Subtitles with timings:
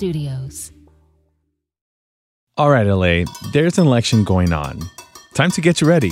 [0.00, 0.72] Studios.
[2.56, 4.80] All right, LA, there's an election going on.
[5.34, 6.08] Time to get you ready.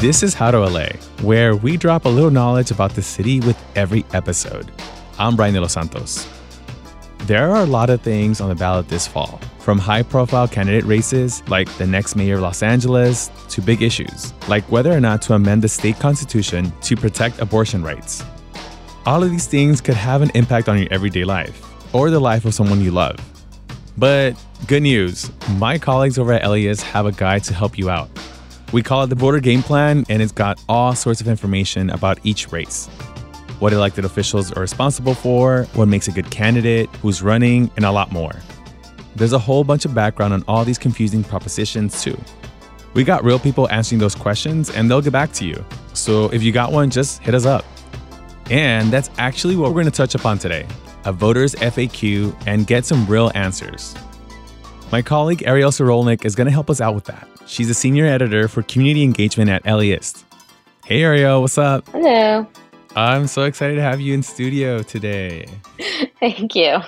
[0.00, 0.86] This is How to LA,
[1.20, 4.72] where we drop a little knowledge about the city with every episode.
[5.18, 6.26] I'm Brian De Los Santos.
[7.26, 10.84] There are a lot of things on the ballot this fall, from high profile candidate
[10.84, 15.20] races like the next mayor of Los Angeles to big issues like whether or not
[15.20, 18.24] to amend the state constitution to protect abortion rights.
[19.06, 21.62] All of these things could have an impact on your everyday life
[21.94, 23.16] or the life of someone you love.
[23.98, 24.32] But
[24.66, 28.08] good news, my colleagues over at LAist have a guide to help you out.
[28.72, 32.18] We call it the Voter Game Plan, and it's got all sorts of information about
[32.24, 32.88] each race
[33.60, 37.90] what elected officials are responsible for, what makes a good candidate, who's running, and a
[37.90, 38.34] lot more.
[39.16, 42.18] There's a whole bunch of background on all these confusing propositions, too.
[42.94, 45.64] We got real people answering those questions, and they'll get back to you.
[45.94, 47.64] So if you got one, just hit us up.
[48.50, 50.66] And that's actually what we're going to touch upon today
[51.04, 53.94] a voter's FAQ and get some real answers.
[54.90, 57.28] My colleague Ariel Zirulnick is going to help us out with that.
[57.46, 60.24] She's a senior editor for community engagement at LAist.
[60.84, 61.86] Hey Ariel, what's up?
[61.88, 62.46] Hello.
[62.96, 65.46] I'm so excited to have you in studio today.
[66.20, 66.78] Thank you.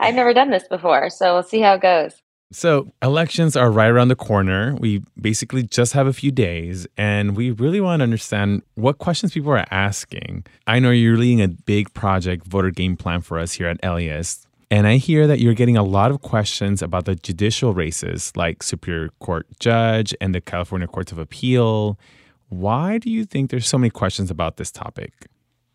[0.00, 2.21] I've never done this before, so we'll see how it goes.
[2.52, 4.74] So, elections are right around the corner.
[4.74, 9.32] We basically just have a few days, and we really want to understand what questions
[9.32, 10.44] people are asking.
[10.66, 14.46] I know you're leading a big project, voter game plan for us here at LAist.
[14.70, 18.62] And I hear that you're getting a lot of questions about the judicial races like
[18.62, 21.98] Superior Court Judge and the California Courts of Appeal.
[22.50, 25.12] Why do you think there's so many questions about this topic?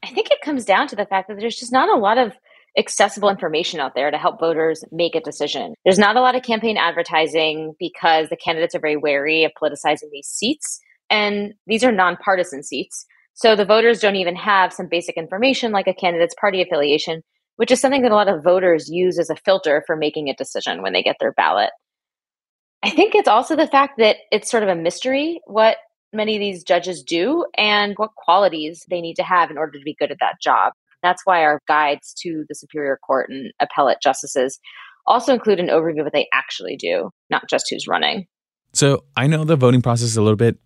[0.03, 2.33] I think it comes down to the fact that there's just not a lot of
[2.77, 5.73] accessible information out there to help voters make a decision.
[5.83, 10.11] There's not a lot of campaign advertising because the candidates are very wary of politicizing
[10.11, 10.79] these seats.
[11.09, 13.05] And these are nonpartisan seats.
[13.33, 17.23] So the voters don't even have some basic information like a candidate's party affiliation,
[17.55, 20.35] which is something that a lot of voters use as a filter for making a
[20.35, 21.69] decision when they get their ballot.
[22.83, 25.77] I think it's also the fact that it's sort of a mystery what
[26.13, 29.83] many of these judges do and what qualities they need to have in order to
[29.83, 30.73] be good at that job.
[31.03, 34.59] That's why our guides to the Superior Court and appellate justices
[35.05, 38.27] also include an overview of what they actually do, not just who's running.
[38.73, 40.57] So I know the voting process is a little bit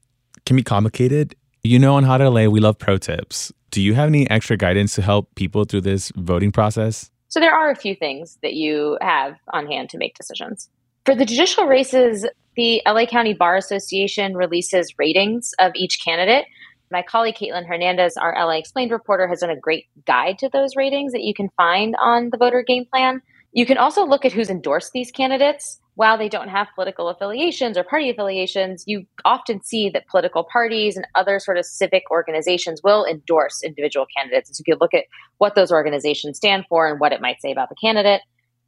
[0.46, 1.36] can be complicated.
[1.64, 3.52] You know, on How to LA, we love pro tips.
[3.70, 7.10] Do you have any extra guidance to help people through this voting process?
[7.30, 10.70] So there are a few things that you have on hand to make decisions.
[11.06, 16.46] For the judicial races, the LA County Bar Association releases ratings of each candidate
[16.92, 20.76] my colleague Caitlin Hernandez, our LA Explained reporter, has done a great guide to those
[20.76, 23.22] ratings that you can find on the voter game plan.
[23.54, 25.80] You can also look at who's endorsed these candidates.
[25.96, 30.96] While they don't have political affiliations or party affiliations, you often see that political parties
[30.96, 34.50] and other sort of civic organizations will endorse individual candidates.
[34.50, 35.04] And so you can look at
[35.38, 38.22] what those organizations stand for and what it might say about the candidate.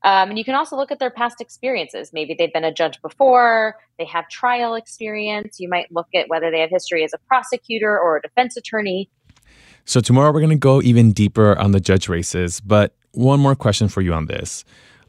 [0.04, 2.12] Um, and you can also look at their past experiences.
[2.12, 5.60] Maybe they've been a judge before, they have trial experience.
[5.60, 9.10] You might look at whether they have history as a prosecutor or a defense attorney.
[9.86, 12.60] So, tomorrow we're going to go even deeper on the judge races.
[12.60, 14.64] But one more question for you on this.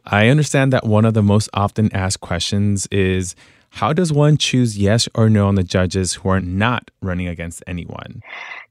[0.05, 3.35] I understand that one of the most often asked questions is
[3.75, 7.61] how does one choose yes or no on the judges who are not running against
[7.67, 8.23] anyone?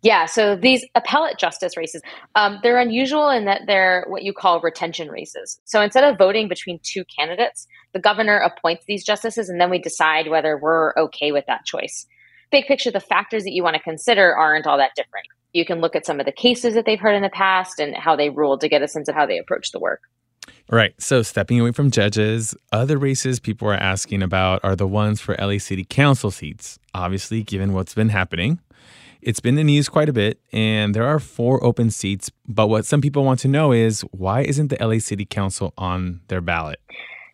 [0.02, 2.02] Yeah, so these appellate justice races,
[2.36, 5.59] um, they're unusual in that they're what you call retention races.
[5.66, 9.78] So instead of voting between two candidates, the governor appoints these justices and then we
[9.78, 12.08] decide whether we're okay with that choice.
[12.50, 15.28] Big picture, the factors that you want to consider aren't all that different.
[15.52, 17.94] You can look at some of the cases that they've heard in the past and
[17.94, 20.00] how they ruled to get a sense of how they approach the work.
[20.69, 20.94] Right.
[21.00, 25.36] So, stepping away from judges, other races people are asking about are the ones for
[25.40, 26.80] LA City Council seats.
[26.94, 28.60] Obviously, given what's been happening,
[29.22, 32.31] it's been in the news quite a bit, and there are four open seats.
[32.48, 36.22] But what some people want to know is why isn't the LA City Council on
[36.28, 36.80] their ballot?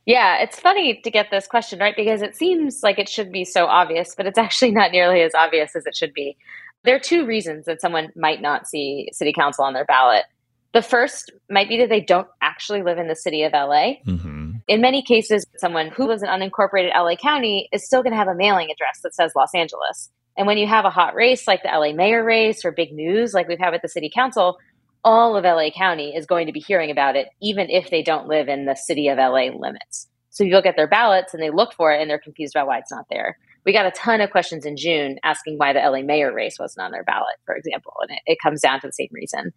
[0.06, 1.96] Yeah, it's funny to get this question, right?
[1.96, 5.34] Because it seems like it should be so obvious, but it's actually not nearly as
[5.36, 6.38] obvious as it should be.
[6.84, 10.26] There are two reasons that someone might not see city council on their ballot.
[10.74, 13.96] The first might be that they don't actually live in the city of LA.
[14.06, 14.52] Mm-hmm.
[14.68, 18.28] In many cases, someone who lives in unincorporated LA County is still going to have
[18.28, 20.12] a mailing address that says Los Angeles.
[20.38, 23.34] And when you have a hot race like the LA mayor race or big news
[23.34, 24.58] like we've had with the city council,
[25.04, 28.28] all of LA County is going to be hearing about it, even if they don't
[28.28, 30.08] live in the city of LA limits.
[30.30, 32.68] So you look at their ballots and they look for it and they're confused about
[32.68, 33.38] why it's not there.
[33.66, 36.86] We got a ton of questions in June asking why the LA mayor race wasn't
[36.86, 37.94] on their ballot, for example.
[38.02, 39.52] And it, it comes down to the same reason.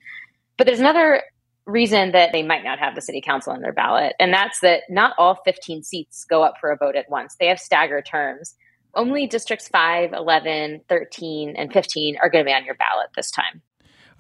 [0.57, 1.23] But there's another
[1.67, 4.83] reason that they might not have the city council on their ballot, and that's that
[4.89, 7.37] not all 15 seats go up for a vote at once.
[7.39, 8.55] They have staggered terms.
[8.95, 13.31] Only districts 5, 11, 13, and 15 are going to be on your ballot this
[13.31, 13.63] time.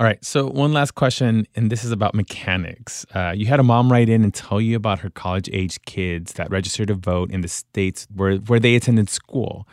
[0.00, 0.24] All right.
[0.24, 3.04] So, one last question, and this is about mechanics.
[3.14, 6.32] Uh, you had a mom write in and tell you about her college age kids
[6.32, 9.68] that registered to vote in the states where, where they attended school.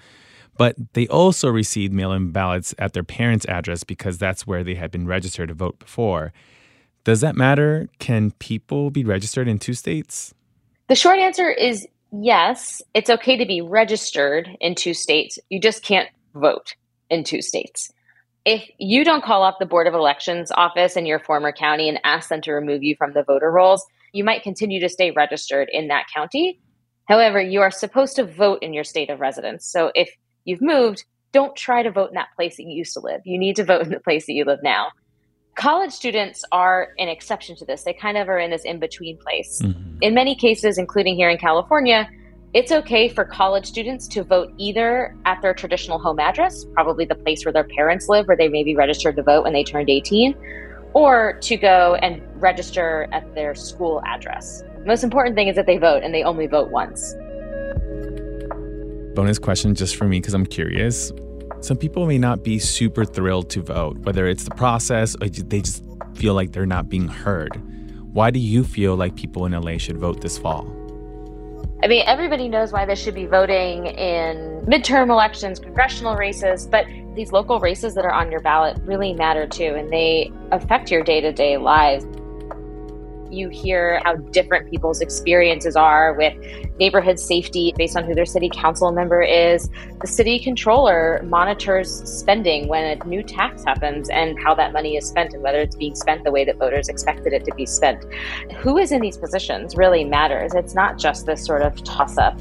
[0.60, 4.76] But they also received mail in ballots at their parents' address because that's where they
[4.76, 6.32] had been registered to vote before.
[7.04, 7.90] Does that matter?
[7.98, 10.36] Can people be registered in two states?
[10.88, 12.84] The short answer is yes.
[12.94, 15.40] It's okay to be registered in two states.
[15.50, 16.76] You just can't vote
[17.10, 17.92] in two states
[18.46, 22.00] if you don't call up the Board of Elections office in your former county and
[22.04, 25.70] ask them to remove you from the voter rolls, you might continue to stay registered
[25.72, 26.60] in that county.
[27.08, 29.66] However, you are supposed to vote in your state of residence.
[29.66, 30.10] So if
[30.50, 33.22] you've moved, don't try to vote in that place that you used to live.
[33.24, 34.88] You need to vote in the place that you live now.
[35.56, 37.84] College students are an exception to this.
[37.84, 39.62] They kind of are in this in between place.
[39.62, 39.98] Mm-hmm.
[40.02, 42.10] In many cases, including here in California,
[42.54, 47.16] it's okay for college students to vote either at their traditional home address, probably the
[47.16, 49.90] place where their parents live, where they may be registered to vote when they turned
[49.90, 50.36] 18,
[50.94, 54.64] or to go and register at their school address.
[54.80, 57.14] The most important thing is that they vote and they only vote once.
[59.20, 61.12] Bonus question just for me because I'm curious.
[61.60, 65.60] Some people may not be super thrilled to vote, whether it's the process or they
[65.60, 65.84] just
[66.16, 67.62] feel like they're not being heard.
[68.14, 70.74] Why do you feel like people in LA should vote this fall?
[71.84, 76.86] I mean, everybody knows why they should be voting in midterm elections, congressional races, but
[77.14, 81.04] these local races that are on your ballot really matter too, and they affect your
[81.04, 82.06] day to day lives
[83.32, 86.34] you hear how different people's experiences are with
[86.80, 89.70] neighborhood safety based on who their city council member is.
[90.02, 95.08] The city controller monitors spending when a new tax happens and how that money is
[95.08, 98.06] spent and whether it's being spent the way that voters expected it to be spent.
[98.58, 100.54] Who is in these positions really matters.
[100.54, 102.40] It's not just this sort of toss up.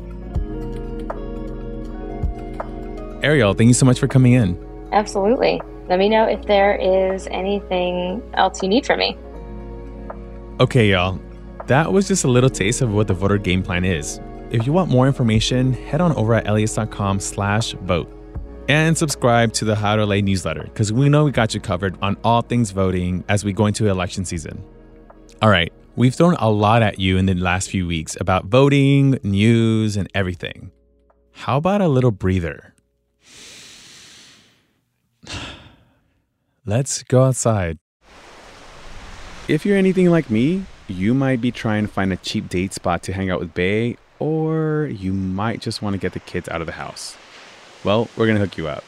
[3.23, 4.56] Ariel, thank you so much for coming in.
[4.93, 5.61] Absolutely.
[5.88, 9.17] Let me know if there is anything else you need from me.
[10.60, 11.20] Okay, y'all.
[11.69, 14.20] That was just a little taste of what the voter game plan is.
[14.50, 18.12] If you want more information, head on over at LAist.com slash vote
[18.69, 21.96] and subscribe to the How to LA newsletter because we know we got you covered
[22.02, 24.64] on all things voting as we go into election season.
[25.43, 29.16] All right, we've thrown a lot at you in the last few weeks about voting,
[29.22, 30.72] news, and everything.
[31.31, 32.75] How about a little breather?
[36.66, 37.78] Let's go outside.
[39.49, 43.03] If you're anything like me, you might be trying to find a cheap date spot
[43.05, 46.61] to hang out with Bay, or you might just want to get the kids out
[46.61, 47.17] of the house.
[47.83, 48.85] Well, we're going to hook you up.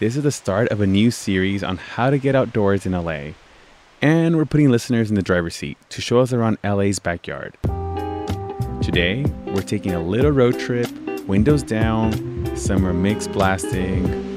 [0.00, 3.34] This is the start of a new series on how to get outdoors in LA,
[4.02, 7.56] and we're putting listeners in the driver's seat to show us around LA's backyard.
[8.82, 10.90] Today, we're taking a little road trip,
[11.28, 14.29] windows down, summer mix blasting,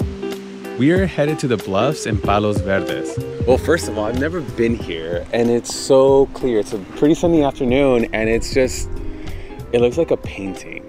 [0.80, 3.16] we are headed to the bluffs in Palos Verdes.
[3.46, 6.60] Well, first of all, I've never been here and it's so clear.
[6.60, 8.90] It's a pretty sunny afternoon and it's just,
[9.72, 10.84] it looks like a painting.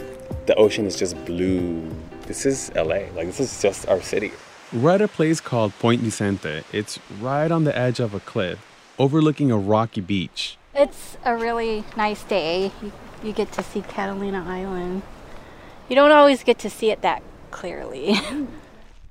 [0.47, 1.91] The ocean is just blue.
[2.27, 4.33] This is LA, like this is just our city.
[4.73, 6.65] We're at a place called Point Vicente.
[6.73, 8.65] It's right on the edge of a cliff,
[8.99, 10.57] overlooking a rocky beach.
[10.75, 12.73] It's a really nice day.
[12.83, 12.93] You,
[13.23, 15.03] you get to see Catalina Island.
[15.89, 18.17] You don't always get to see it that clearly.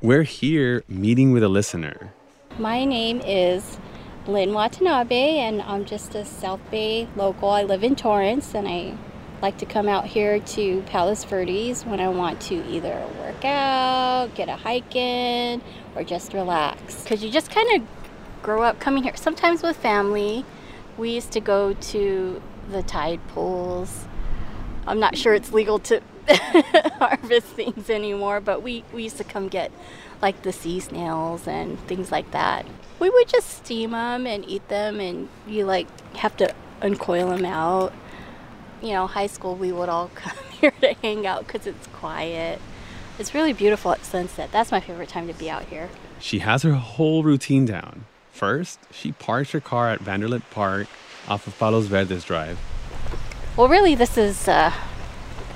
[0.04, 2.12] We're here meeting with a listener.
[2.60, 3.80] My name is
[4.28, 7.48] Lyn Watanabe, and I'm just a South Bay local.
[7.48, 8.98] I live in Torrance, and I
[9.42, 14.36] like to come out here to Palos Verdes when I want to either work out,
[14.36, 15.62] get a hike in,
[15.96, 17.04] or just relax.
[17.04, 17.88] Because you just kind of
[18.44, 20.44] grow up coming here, sometimes with family.
[20.98, 24.04] We used to go to the tide pools.
[24.86, 26.02] I'm not sure it's legal to
[27.08, 29.72] harvest things anymore, but we, we used to come get
[30.22, 32.66] like the sea snails and things like that.
[33.00, 37.46] We would just steam them and eat them, and you like have to uncoil them
[37.46, 37.94] out.
[38.82, 42.62] You know, high school, we would all come here to hang out because it's quiet.
[43.20, 44.50] It's really beautiful at sunset.
[44.52, 45.90] That's my favorite time to be out here.
[46.20, 48.06] She has her whole routine down.
[48.32, 50.88] First, she parks her car at Vanderlip Park
[51.28, 52.58] off of Palos Verdes Drive.
[53.56, 54.74] Well, really, this is uh,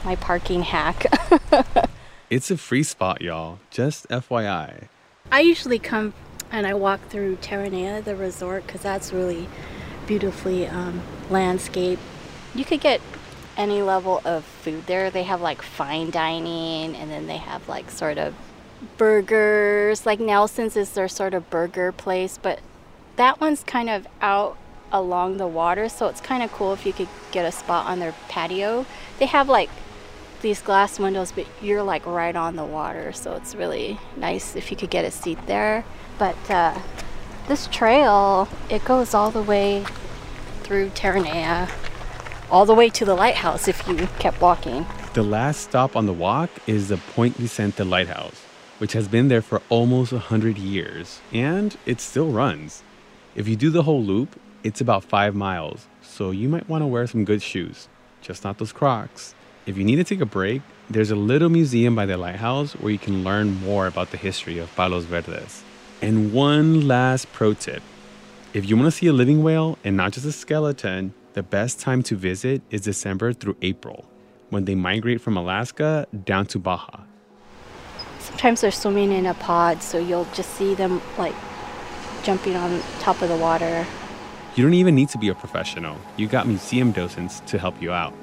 [0.03, 1.05] my parking hack.
[2.29, 3.59] it's a free spot, y'all.
[3.69, 4.87] Just FYI.
[5.31, 6.13] I usually come
[6.51, 9.47] and I walk through Terranea, the resort, because that's really
[10.05, 12.01] beautifully um, landscaped.
[12.55, 13.01] You could get
[13.57, 15.09] any level of food there.
[15.09, 18.33] They have like fine dining, and then they have like sort of
[18.97, 20.05] burgers.
[20.05, 22.59] Like Nelson's is their sort of burger place, but
[23.17, 24.57] that one's kind of out
[24.91, 27.99] along the water, so it's kind of cool if you could get a spot on
[27.99, 28.85] their patio.
[29.19, 29.69] They have like
[30.41, 34.71] these glass windows, but you're like right on the water, so it's really nice if
[34.71, 35.83] you could get a seat there.
[36.17, 36.77] But uh,
[37.47, 39.85] this trail, it goes all the way
[40.63, 41.71] through Terranea,
[42.51, 44.85] all the way to the lighthouse if you kept walking.
[45.13, 48.43] The last stop on the walk is the Point Vicente Lighthouse,
[48.77, 52.83] which has been there for almost 100 years, and it still runs.
[53.35, 56.87] If you do the whole loop, it's about five miles, so you might want to
[56.87, 57.87] wear some good shoes,
[58.21, 59.33] just not those Crocs.
[59.67, 62.89] If you need to take a break, there's a little museum by the lighthouse where
[62.89, 65.61] you can learn more about the history of Palos Verdes.
[66.01, 67.83] And one last pro tip
[68.53, 71.81] if you want to see a living whale and not just a skeleton, the best
[71.81, 74.09] time to visit is December through April,
[74.51, 77.01] when they migrate from Alaska down to Baja.
[78.19, 81.35] Sometimes they're swimming in a pod, so you'll just see them like
[82.23, 83.85] jumping on top of the water.
[84.55, 85.97] You don't even need to be a professional.
[86.15, 88.13] You got museum docents to help you out.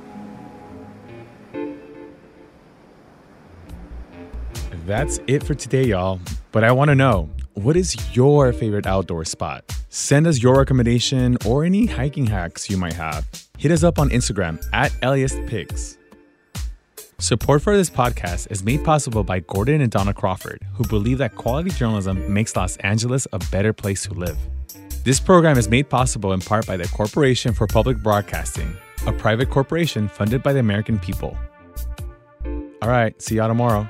[4.85, 6.21] That's it for today, y'all.
[6.53, 9.64] But I want to know what is your favorite outdoor spot?
[9.88, 13.26] Send us your recommendation or any hiking hacks you might have.
[13.57, 14.93] Hit us up on Instagram at
[15.47, 15.97] Pigs.
[17.19, 21.35] Support for this podcast is made possible by Gordon and Donna Crawford, who believe that
[21.35, 24.37] quality journalism makes Los Angeles a better place to live.
[25.03, 28.76] This program is made possible in part by the Corporation for Public Broadcasting,
[29.07, 31.38] a private corporation funded by the American people.
[32.83, 33.88] All right, see y'all tomorrow.